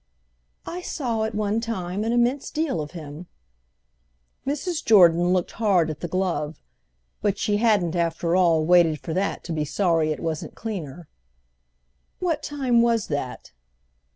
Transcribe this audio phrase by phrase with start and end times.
[0.65, 3.27] "I saw, at one time, an immense deal of him."
[4.47, 4.83] Mrs.
[4.83, 6.59] Jordan looked hard at the glove,
[7.21, 11.07] but she hadn't after all waited for that to be sorry it wasn't cleaner.
[12.17, 13.51] "What time was that?"